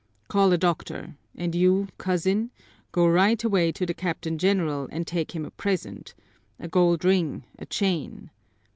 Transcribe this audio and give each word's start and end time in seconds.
Call 0.29 0.51
a 0.51 0.57
doctor, 0.57 1.15
and 1.35 1.53
you, 1.53 1.87
cousin, 1.99 2.49
go 2.91 3.05
right 3.07 3.43
away 3.43 3.71
to 3.73 3.85
the 3.85 3.93
Captain 3.93 4.39
General 4.39 4.89
and 4.91 5.05
take 5.05 5.33
him 5.35 5.45
a 5.45 5.51
present 5.51 6.15
a 6.59 6.67
gold 6.67 7.05
ring, 7.05 7.43
a 7.59 7.67
chain. 7.67 8.31